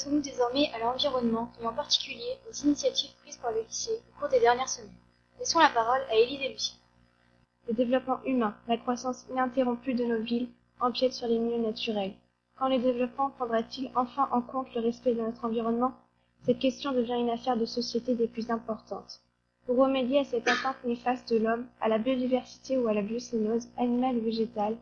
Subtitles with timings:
[0.00, 4.30] Passons-nous désormais à l'environnement et en particulier aux initiatives prises par le lycée au cours
[4.30, 4.96] des dernières semaines.
[5.38, 6.80] Laissons la parole à Élie et Lucie.
[7.68, 10.48] Le développement humain, la croissance ininterrompue de nos villes
[10.80, 12.14] empiète sur les milieux naturels.
[12.58, 15.92] Quand le développement prendra-t-il enfin en compte le respect de notre environnement?
[16.46, 19.20] Cette question devient une affaire de société des plus importantes.
[19.66, 23.68] Pour remédier à cette atteinte néfaste de l'homme, à la biodiversité ou à la biocénose,
[23.76, 24.78] animale ou végétale,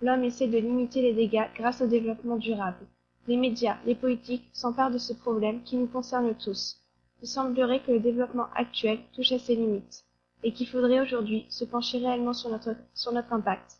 [0.00, 2.86] l'homme essaie de limiter les dégâts grâce au développement durable.
[3.26, 6.76] Les médias, les politiques s'emparent de ce problème qui nous concerne tous.
[7.22, 10.04] Il semblerait que le développement actuel touche à ses limites
[10.42, 13.78] et qu'il faudrait aujourd'hui se pencher réellement sur notre, impact.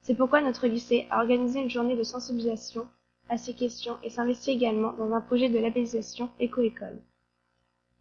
[0.00, 2.86] C'est pourquoi notre lycée a organisé une journée de sensibilisation
[3.28, 6.98] à ces questions et s'investit également dans un projet de labellisation éco-école.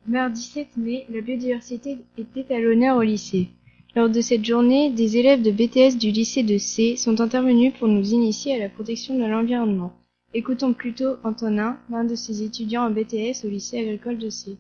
[0.08, 3.50] Mardi 17 mai, la biodiversité était à l'honneur au lycée.
[3.96, 7.90] Lors de cette journée, des élèves de BTS du lycée de C sont intervenus pour
[7.90, 9.92] nous initier à la protection de l'environnement.
[10.38, 14.58] Écoutons plutôt Antonin, l'un de ses étudiants en BTS au lycée agricole de C.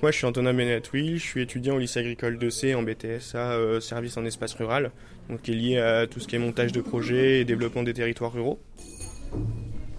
[0.00, 3.34] Moi, je suis Antonin Benatoui, je suis étudiant au lycée agricole de C en BTS
[3.34, 4.90] à euh, service en espace rural,
[5.28, 7.92] donc qui est lié à tout ce qui est montage de projets et développement des
[7.92, 8.58] territoires ruraux.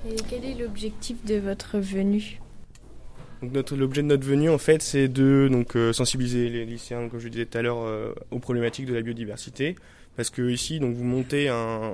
[0.10, 2.40] Et quel est l'objectif de votre venue?
[3.42, 7.30] L'objet de notre venue, en fait, c'est de donc, euh, sensibiliser les lycéens, comme je
[7.30, 9.76] disais tout à l'heure, euh, aux problématiques de la biodiversité.
[10.18, 11.92] Parce que ici, donc, vous, montez un,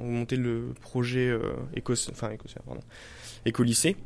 [0.00, 2.30] vous montez le projet euh, éco, enfin,
[2.64, 2.80] pardon,
[3.44, 3.96] éco-lycée.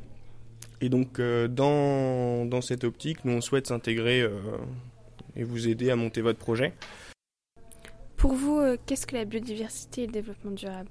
[0.80, 4.28] Et donc, euh, dans, dans cette optique, nous, on souhaite s'intégrer
[5.36, 6.72] et vous aider à monter votre projet.
[8.16, 10.88] Pour vous, qu'est-ce que la biodiversité et le développement durable?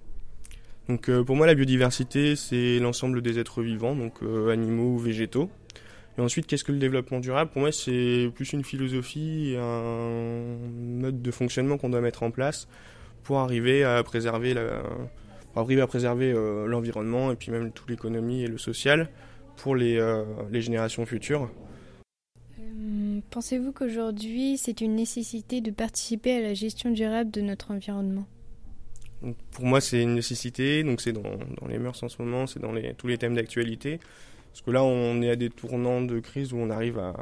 [0.87, 5.51] Donc pour moi la biodiversité c'est l'ensemble des êtres vivants, donc animaux ou végétaux.
[6.19, 7.49] Et ensuite, qu'est-ce que le développement durable?
[7.49, 12.67] Pour moi, c'est plus une philosophie, un mode de fonctionnement qu'on doit mettre en place
[13.23, 14.83] pour arriver à préserver la,
[15.55, 19.07] arriver à préserver euh, l'environnement et puis même toute l'économie et le social
[19.55, 21.49] pour les, euh, les générations futures.
[22.59, 28.27] Euh, pensez-vous qu'aujourd'hui, c'est une nécessité de participer à la gestion durable de notre environnement?
[29.51, 30.83] Pour moi, c'est une nécessité.
[30.83, 31.21] Donc, c'est dans,
[31.61, 34.01] dans, les mœurs en ce moment, c'est dans les, tous les thèmes d'actualité.
[34.59, 37.15] Parce que là, on est à des tournants de crise où on arrive à,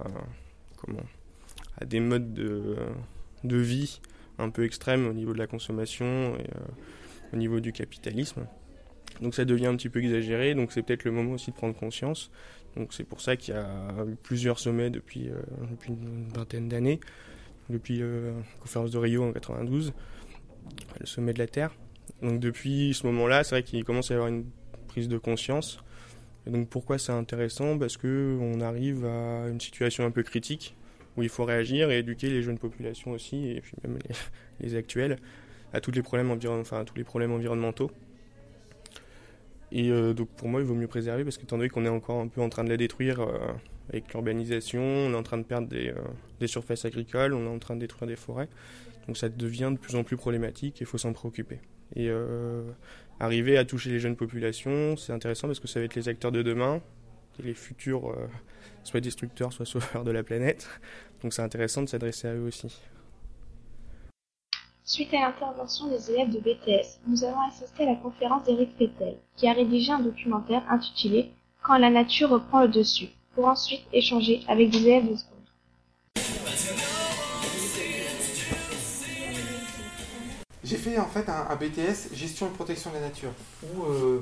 [1.85, 4.01] des modes de, vie
[4.39, 8.47] un peu extrêmes au niveau de la consommation et euh, au niveau du capitalisme.
[9.21, 11.75] Donc ça devient un petit peu exagéré, donc c'est peut-être le moment aussi de prendre
[11.75, 12.31] conscience.
[12.75, 15.35] Donc c'est pour ça qu'il y a eu plusieurs sommets depuis, euh,
[15.69, 16.99] depuis une vingtaine d'années,
[17.69, 19.93] depuis euh, la conférence de Rio en 92,
[20.99, 21.75] le sommet de la Terre.
[22.23, 24.45] Donc depuis ce moment-là, c'est vrai qu'il commence à y avoir une
[24.87, 25.83] prise de conscience
[26.47, 27.77] et donc pourquoi c'est intéressant?
[27.77, 30.75] Parce que on arrive à une situation un peu critique
[31.17, 33.99] où il faut réagir et éduquer les jeunes populations aussi et puis même
[34.61, 35.17] les, actuels
[35.73, 37.91] à tous les problèmes enfin tous les problèmes environnementaux.
[39.73, 42.21] Et euh, donc pour moi, il vaut mieux préserver parce qu'étant donné qu'on est encore
[42.21, 43.37] un peu en train de la détruire euh,
[43.89, 45.93] avec l'urbanisation, on est en train de perdre euh,
[46.39, 48.47] des, surfaces agricoles, on est en train de détruire des forêts.
[49.07, 51.59] Donc ça devient de plus en plus problématique et il faut s'en préoccuper.
[51.95, 52.11] Et
[53.19, 56.31] arriver à toucher les jeunes populations, c'est intéressant parce que ça va être les acteurs
[56.31, 56.81] de demain,
[57.39, 58.27] les futurs, euh,
[58.83, 60.67] soit destructeurs, soit sauveurs de la planète.
[61.21, 62.81] Donc c'est intéressant de s'adresser à eux aussi.
[64.83, 69.17] Suite à l'intervention des élèves de BTS, nous avons assisté à la conférence d'Éric Pétel,
[69.35, 71.31] qui a rédigé un documentaire intitulé
[71.61, 75.36] Quand la nature reprend le dessus, pour ensuite échanger avec des élèves de seconde.
[80.67, 83.31] J'ai fait en fait un, BTS gestion et protection de la nature
[83.63, 84.19] où euh,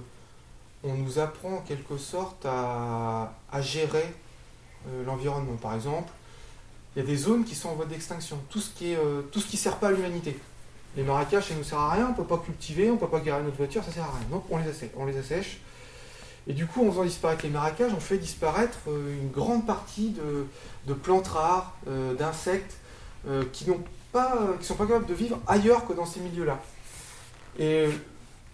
[0.83, 4.13] on nous apprend en quelque sorte à, gérer
[4.87, 5.55] euh, l'environnement.
[5.55, 6.11] Par exemple,
[6.95, 8.37] il y a des zones qui sont en voie d'extinction.
[8.51, 10.37] Tout ce qui est euh, tout ce qui sert pas à l'humanité.
[10.95, 12.09] Les marécages, ça nous sert à rien.
[12.11, 14.27] On peut pas cultiver, on peut pas garer notre voiture, ça sert à rien.
[14.29, 14.91] Donc on les assèche.
[14.95, 15.15] On les.
[16.47, 20.45] Et du coup, en faisant disparaître les marécages, on fait disparaître une grande partie de,
[20.85, 21.75] de plantes rares,
[22.19, 22.75] d'insectes
[23.51, 23.83] qui n'ont
[24.23, 26.59] euh, qui sont pas capables de vivre ailleurs que dans ces milieux-là.
[27.57, 27.87] Et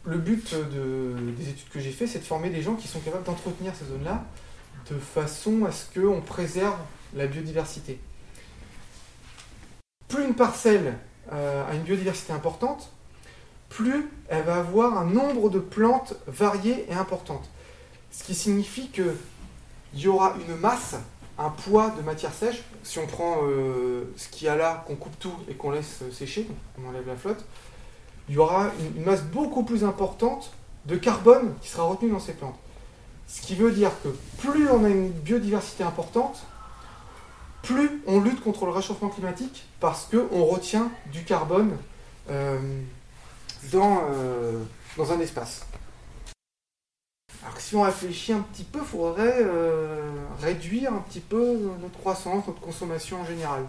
[0.06, 3.24] le but des études que j'ai fait, c'est de former des gens qui sont capables
[3.24, 4.24] d'entretenir ces zones-là
[4.90, 6.78] de façon à ce qu'on préserve
[7.14, 8.00] la biodiversité.
[10.08, 10.98] Plus une parcelle
[11.32, 12.92] euh, a une biodiversité importante,
[13.70, 17.50] plus elle va avoir un nombre de plantes variées et importantes.
[18.12, 19.16] Ce qui signifie qu'il
[19.96, 20.96] y aura une masse
[21.46, 24.96] un poids de matière sèche, si on prend euh, ce qu'il y a là, qu'on
[24.96, 26.48] coupe tout et qu'on laisse sécher,
[26.80, 27.44] on enlève la flotte,
[28.30, 30.52] il y aura une, masse beaucoup plus importante
[30.86, 32.58] de carbone qui sera retenue dans ces plantes.
[33.28, 34.10] Ce qui veut dire que
[34.40, 36.46] plus on a une biodiversité importante,
[37.64, 41.78] plus on lutte contre le réchauffement climatique parce qu'on retient du carbone
[42.30, 42.60] euh,
[43.72, 44.64] dans, euh,
[44.98, 45.66] dans un espace.
[47.44, 51.98] Alors si on réfléchit un petit peu, il faudrait euh, réduire un petit peu notre
[51.98, 53.66] croissance, notre consommation en général.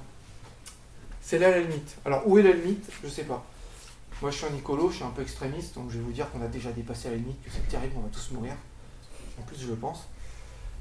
[1.22, 1.96] C'est là la limite.
[2.04, 2.90] Alors où est la limite?
[3.00, 3.44] Je ne sais pas.
[4.20, 6.30] Moi je suis un écolo, je suis un peu extrémiste, donc je vais vous dire
[6.30, 8.54] qu'on a déjà dépassé la limite, que c'est terrible, on va tous mourir.
[9.40, 10.06] En plus je le pense.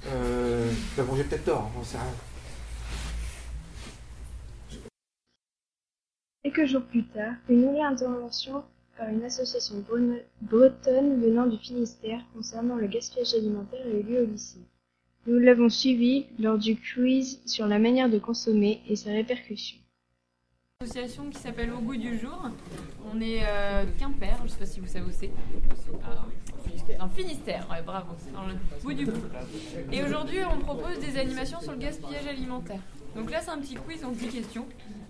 [0.08, 2.14] Euh, bah bon j'ai peut-être tort, j'en sais rien.
[6.44, 8.64] Quelques jours plus tard, une nouvelle intervention
[9.02, 9.84] par une association
[10.42, 14.60] bretonne venant du Finistère concernant le gaspillage alimentaire a eu lieu au lycée.
[15.26, 19.80] Nous l'avons suivi lors du quiz sur la manière de consommer et ses répercussions.
[20.82, 22.48] Association qui s'appelle Au goût du jour.
[23.12, 25.32] On est euh, Quimper, je ne sais pas si vous savez où c'est.
[27.00, 28.54] Dans le Finistère, ouais, bravo, dans le
[28.84, 29.22] bout du bout.
[29.92, 32.82] Et aujourd'hui, on propose des animations sur le gaspillage alimentaire.
[33.16, 34.68] Donc là, c'est un petit quiz en 10 questions.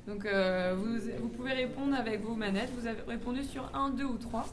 [0.07, 2.71] Donc euh, vous, vous, pouvez répondre avec vos manettes.
[2.77, 4.45] Vous avez répondu sur 1, 2 ou 3.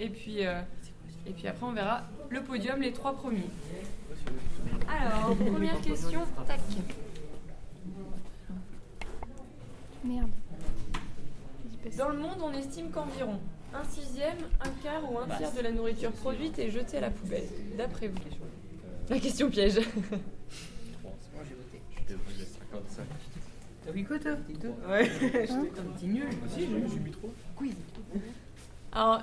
[0.00, 0.60] Et puis, euh,
[1.26, 3.48] et puis après, on verra le podium, les trois premiers.
[4.88, 6.60] Alors, première question, tac.
[10.04, 10.30] Merde.
[11.96, 13.38] Dans le monde, on estime qu'environ
[13.74, 17.10] un sixième, un quart ou un tiers de la nourriture produite est jetée à la
[17.10, 17.46] poubelle,
[17.76, 18.18] d'après vous?
[19.08, 19.80] La question piège.
[23.86, 24.32] T'as vu quoi toi
[24.88, 25.08] Ouais.
[25.50, 26.26] un petit nul.
[26.48, 27.32] Si, j'ai mis trop.
[27.54, 27.72] Quiz.
[28.90, 29.22] Alors,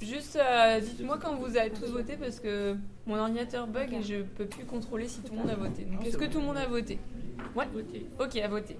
[0.00, 2.74] juste euh, dites-moi quand vous avez tous voté parce que
[3.06, 5.82] mon ordinateur bug et je peux plus contrôler si tout le monde a voté.
[5.84, 6.98] Donc, est-ce que tout le monde a voté?
[7.54, 7.66] Ouais.
[8.18, 8.78] Ok, a voté.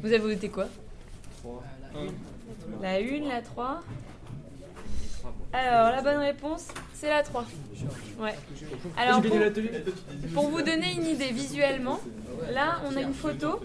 [0.00, 0.66] Vous avez voté quoi?
[1.42, 1.62] 3.
[2.82, 3.82] La 1, la 3.
[5.52, 7.46] Alors, la bonne réponse, c'est la 3.
[8.18, 8.34] Ouais.
[8.96, 9.38] Alors, pour,
[10.34, 12.00] pour vous donner une idée visuellement,
[12.52, 13.60] là, on a une photo.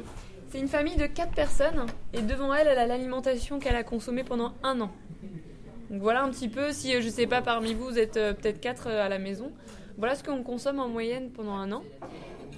[0.51, 4.25] C'est une famille de 4 personnes et devant elle, elle a l'alimentation qu'elle a consommée
[4.25, 4.91] pendant un an.
[5.89, 8.59] Donc voilà un petit peu, si je sais pas parmi vous, vous êtes euh, peut-être
[8.59, 9.53] 4 à la maison,
[9.97, 11.83] voilà ce qu'on consomme en moyenne pendant un an.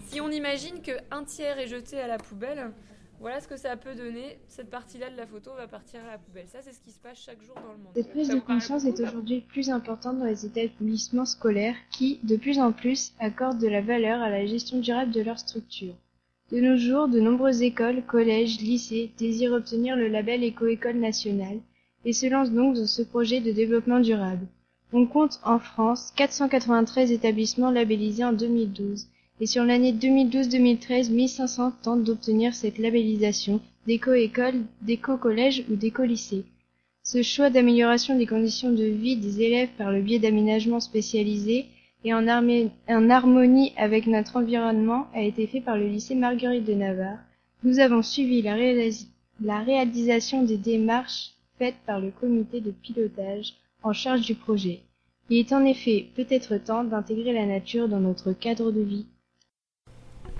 [0.07, 2.71] Si on imagine qu'un tiers est jeté à la poubelle,
[3.19, 4.39] voilà ce que ça peut donner.
[4.47, 6.47] Cette partie-là de la photo va partir à la poubelle.
[6.47, 7.93] Ça, c'est ce qui se passe chaque jour dans le monde.
[7.95, 12.57] Cette prise de conscience est aujourd'hui plus importante dans les établissements scolaires qui, de plus
[12.57, 15.93] en plus, accordent de la valeur à la gestion durable de leur structure.
[16.51, 21.59] De nos jours, de nombreuses écoles, collèges, lycées désirent obtenir le label Éco-École nationale
[22.05, 24.45] et se lancent donc dans ce projet de développement durable.
[24.91, 29.07] On compte en France 493 établissements labellisés en 2012
[29.39, 36.43] et sur l'année 2012-2013, 1500 tentent d'obtenir cette labellisation d'éco-école, d'éco-collège ou d'éco-lycée.
[37.03, 41.65] Ce choix d'amélioration des conditions de vie des élèves par le biais d'aménagements spécialisés
[42.03, 47.19] et en, harmonie avec notre environnement a été fait par le lycée Marguerite de Navarre.
[47.63, 49.07] Nous avons suivi la, réalis
[49.41, 53.53] la réalisation des démarches faites par le comité de pilotage
[53.83, 54.81] en charge du projet.
[55.29, 59.05] Il est en effet peut-être temps d'intégrer la nature dans notre cadre de vie.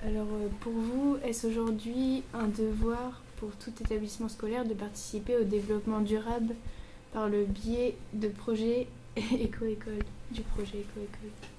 [0.06, 0.26] Alors
[0.60, 6.54] pour vous, est-ce aujourd'hui un devoir pour tout établissement scolaire de participer au développement durable
[7.14, 11.53] par le biais de projets éco-école, du projet éco-école?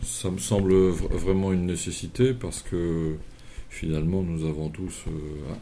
[0.00, 3.16] Ça me semble vraiment une nécessité parce que
[3.68, 5.04] finalement nous avons tous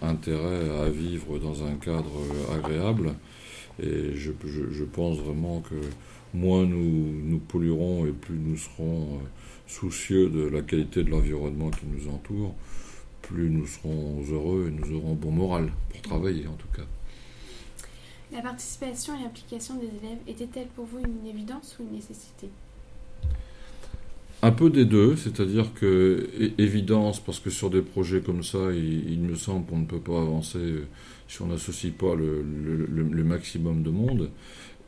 [0.02, 2.22] intérêt à vivre dans un cadre
[2.54, 3.14] agréable
[3.82, 5.74] et je, pense vraiment que
[6.34, 9.20] moins nous, nous polluerons et plus nous serons
[9.66, 12.54] soucieux de la qualité de l'environnement qui nous entoure,
[13.22, 16.86] plus nous serons heureux et nous aurons bon moral pour travailler en tout cas.
[18.32, 22.48] La participation et l'implication des élèves était-elle pour vous une évidence ou une nécessité?
[24.42, 26.28] Un peu des deux, c'est-à-dire que
[26.58, 30.20] évidence parce que sur des projets comme ça, il, me semble qu'on ne peut pas
[30.20, 30.84] avancer
[31.28, 34.30] si on n'associe pas le, maximum de monde.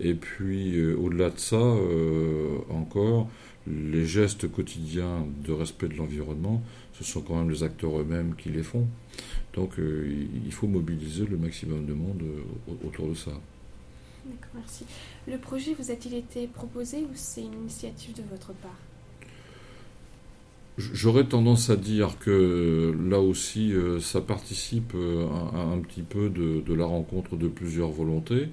[0.00, 3.28] Et puis euh, au-delà de ça, euh, encore,
[3.66, 6.62] les gestes quotidiens de respect de l'environnement,
[6.94, 8.86] ce sont quand même les acteurs eux-mêmes qui les font.
[9.54, 13.32] Donc euh, il faut mobiliser le maximum de monde euh, autour de ça.
[14.24, 14.84] D'accord, merci.
[15.26, 18.78] Le projet vous a-t-il été proposé ou c'est une initiative de votre part?
[20.92, 26.60] J'aurais tendance à dire que là aussi, euh, ça participe un, un, petit peu de,
[26.60, 28.48] de, la rencontre de plusieurs volontés.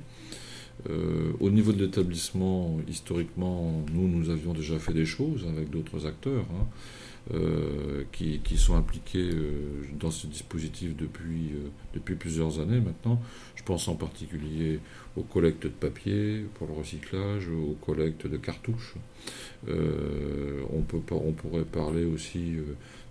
[0.90, 6.06] Euh, au niveau de l'établissement, historiquement, nous, nous avions déjà fait des choses avec d'autres
[6.06, 6.66] acteurs hein,
[7.32, 9.52] euh, qui, sont impliqués euh,
[10.00, 13.22] dans ce dispositif depuis, euh, depuis plusieurs années maintenant.
[13.56, 14.80] Je pense en particulier
[15.16, 18.96] aux collectes de papier pour le recyclage, aux collectes de cartouches.
[19.68, 22.54] On, peut, on pourrait parler aussi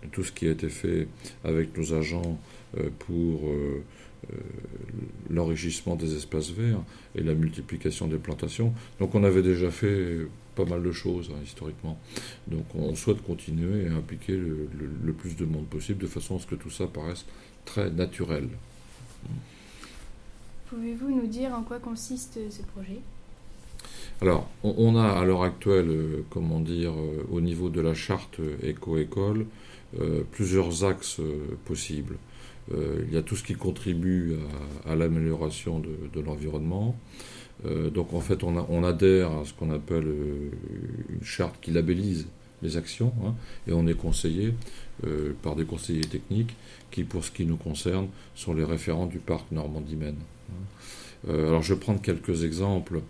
[0.03, 1.07] de tout ce qui a été fait
[1.45, 2.41] avec nos agents
[2.99, 3.53] pour
[5.31, 6.83] l'enrichissement des espaces verts
[7.15, 8.73] et la multiplication des plantations.
[8.99, 10.27] Donc on avait déjà fait
[10.59, 11.99] pas mal de choses hein, historiquement.
[12.49, 16.47] Donc on souhaite continuer à impliquer le, plus de monde possible de façon à ce
[16.47, 17.25] que tout ça paraisse
[17.65, 18.49] très naturel.
[20.69, 23.01] Pouvez-vous nous dire en quoi consiste ce projet?
[24.21, 28.41] Alors, on, a à l'heure actuelle, euh, comment dire, euh, au niveau de la charte
[28.65, 29.47] éco-école,
[30.01, 31.21] euh, plusieurs axes
[31.65, 32.17] possibles.
[32.73, 34.37] il y a tout ce qui contribue
[34.85, 36.97] à, l'amélioration de, l'environnement.
[37.65, 42.27] Donc en fait, on, adhère à ce qu'on appelle une charte qui labellise
[42.63, 43.35] les actions, hein,
[43.67, 44.55] et on est conseillé
[45.43, 46.55] par des conseillers techniques
[46.91, 50.19] qui, pour ce qui nous concerne, sont les référents du parc Normandie-Maine.
[50.51, 51.33] Hein.
[51.33, 53.01] alors je vais prendre quelques exemples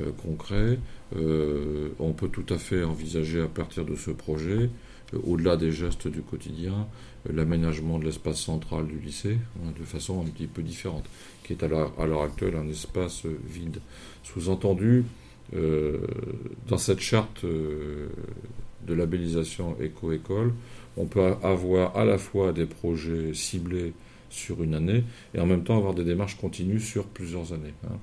[0.00, 0.78] euh, concret.
[1.16, 4.68] Euh, on peut tout à fait envisager à partir de ce projet, euh,
[5.14, 6.86] au-delà des gestes du quotidien,
[7.32, 11.04] l'aménagement de l'espace central du lycée hein, de façon un petit peu différente,
[11.44, 13.78] qui est à l'heure actuelle un espace vide.
[14.22, 15.04] Sous-entendu,
[15.52, 20.52] dans cette charte de labellisation éco-école,
[20.96, 23.92] on peut avoir à la fois des projets ciblés
[24.30, 27.74] sur une année et en même temps avoir des démarches continues sur plusieurs années.
[27.86, 27.96] Hein.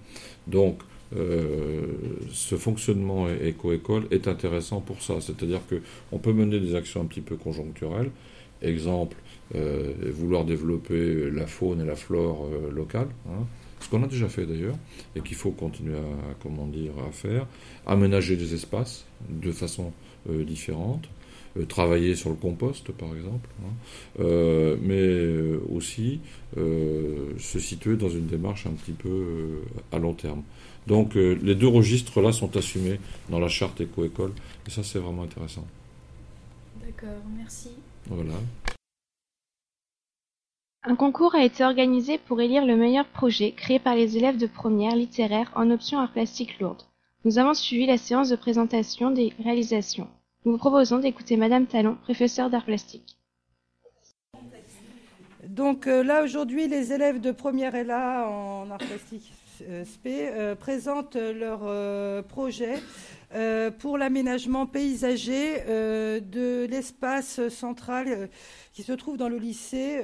[0.47, 0.92] Donc, euh,
[2.31, 5.21] ce fonctionnement éco-école est intéressant pour ça.
[5.21, 8.09] C'est-à-dire qu'on peut mener des actions un petit peu conjoncturelles.
[8.61, 9.17] Exemple,
[9.55, 13.45] euh, vouloir développer la faune et la flore euh, locale, hein.
[13.79, 14.77] ce qu'on a déjà fait d'ailleurs,
[15.15, 17.45] et qu'il faut continuer à, comment dire, à faire.
[17.85, 19.91] Aménager des espaces de façon
[20.27, 21.03] différente.
[21.67, 24.75] travailler sur le compost, par exemple, hein.
[24.81, 25.37] mais
[25.69, 26.21] aussi
[26.55, 29.59] se situer dans une démarche un petit peu
[29.91, 30.43] à long terme.
[30.87, 32.99] Donc euh, les deux registres-là sont assumés
[33.29, 34.33] dans la charte éco-école,
[34.67, 35.65] et ça c'est vraiment intéressant.
[36.83, 37.69] D'accord, merci.
[38.07, 38.33] Voilà.
[40.85, 44.47] Un concours a été organisé pour élire le meilleur projet créé par les élèves de
[44.47, 46.83] première littéraire en option art plastique lourde.
[47.23, 50.09] Nous avons suivi la séance de présentation des réalisations.
[50.43, 53.17] Nous vous proposons d'écouter Madame Talon, professeure d'art plastique.
[55.47, 59.31] Donc euh, là aujourd'hui, les élèves de première et là en art plastique
[59.83, 62.75] SP euh, présentent leur euh, projet
[63.79, 68.29] pour l'aménagement paysager de l'espace central
[68.73, 70.03] qui se trouve dans le lycée,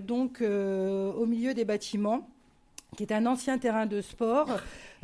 [0.00, 2.26] donc au milieu des bâtiments
[2.96, 4.48] qui est un ancien terrain de sport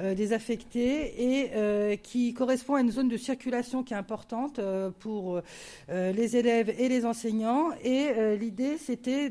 [0.01, 4.91] euh, désaffecté et euh, qui correspond à une zone de circulation qui est importante euh,
[4.91, 5.41] pour
[5.89, 7.71] les élèves et les enseignants.
[7.83, 9.31] Et l'idée, c'était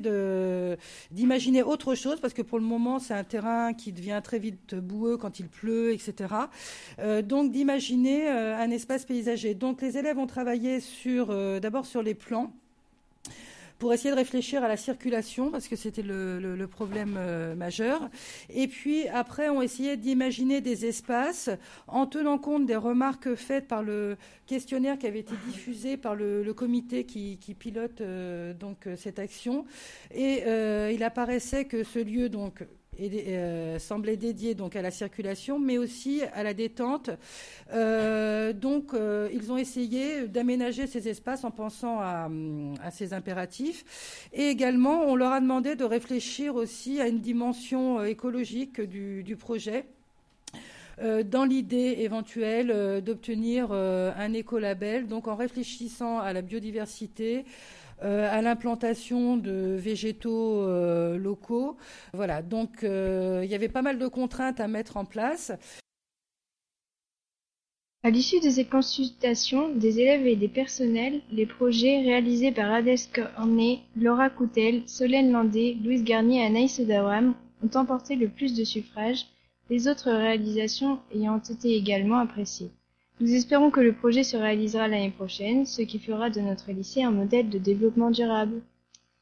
[1.11, 4.75] d'imaginer autre chose, parce que pour le moment, c'est un terrain qui devient très vite
[4.75, 6.33] boueux quand il pleut, etc.
[7.23, 9.53] donc d'imaginer un espace paysager.
[9.53, 11.27] Donc les élèves ont travaillé sur
[11.59, 12.51] d'abord sur les plans
[13.79, 18.09] pour essayer de réfléchir à la circulation, parce que c'était le, problème euh, majeur.
[18.49, 21.49] Et puis après, on essayait d'imaginer des espaces
[21.87, 26.43] en tenant compte des remarques faites par le questionnaire qui avait été diffusé par le,
[26.53, 29.65] comité qui, pilote euh, donc cette action.
[30.13, 32.63] Et euh, il apparaissait que ce lieu donc
[32.99, 37.09] euh, semblait dédié donc à la circulation, mais aussi à la détente.
[37.73, 42.29] Euh, donc, euh, ils ont essayé d'aménager ces espaces en pensant à,
[42.91, 44.29] ces impératifs.
[44.33, 49.85] Et également, on leur a demandé de réfléchir aussi à une dimension écologique du, projet.
[51.01, 57.45] dans l'idée éventuelle d'obtenir un écolabel, donc en réfléchissant à la biodiversité,
[58.03, 61.77] euh, à l'implantation de végétaux euh, locaux.
[62.13, 65.51] Voilà, donc euh, il y avait pas mal de contraintes à mettre en place.
[68.03, 72.95] À l'issue de ces consultations des élèves et des personnels, les projets réalisés par Adès
[73.13, 78.63] Cornet, Laura Coutel, Solène Landé, Louise Garnier et Anaïs Dawam ont emporté le plus de
[78.63, 79.25] suffrages,
[79.71, 82.69] les autres réalisations ayant été également appréciées.
[83.19, 87.01] Nous espérons que le projet se réalisera l'année prochaine, ce qui fera de notre lycée
[87.01, 88.61] un modèle de développement durable.